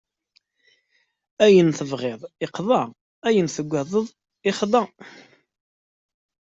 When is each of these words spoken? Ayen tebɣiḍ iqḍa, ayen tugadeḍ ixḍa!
Ayen 1.45 1.69
tebɣiḍ 1.77 2.21
iqḍa, 2.45 2.81
ayen 3.27 3.47
tugadeḍ 3.55 4.05
ixḍa! 4.49 4.83